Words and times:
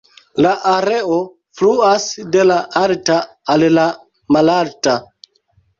La 0.43 0.51
aero 0.69 1.19
fluas 1.59 2.09
de 2.37 2.47
la 2.53 2.59
alta 2.83 3.21
al 3.57 3.71
la 3.79 3.89
malalta. 4.39 5.01